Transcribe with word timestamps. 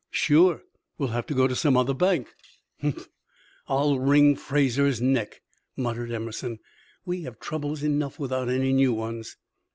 "Sure! 0.09 0.63
We'll 0.97 1.09
have 1.09 1.27
to 1.27 1.35
go 1.35 1.45
to 1.47 1.55
some 1.55 1.77
other 1.77 1.93
bank." 1.93 2.33
"Humph! 2.81 3.07
I'll 3.67 3.99
wring 3.99 4.35
Fraser's 4.35 4.99
neck," 4.99 5.41
muttered 5.77 6.11
Emerson. 6.11 6.57
"We 7.05 7.21
have 7.21 7.39
troubles 7.39 7.83
enough 7.83 8.17
without 8.17 8.49
any 8.49 8.73
new 8.73 8.93
ones." 8.93 9.37